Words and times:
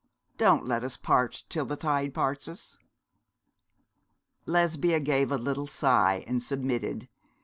Don't 0.35 0.65
let 0.65 0.83
us 0.83 0.97
part 0.97 1.43
till 1.47 1.63
the 1.63 1.75
tide 1.75 2.11
parts 2.15 2.47
us.' 2.47 2.79
Lesbia 4.47 4.99
gave 4.99 5.31
a 5.31 5.37
little 5.37 5.67
sigh, 5.67 6.23
and 6.25 6.41
submitted. 6.41 7.07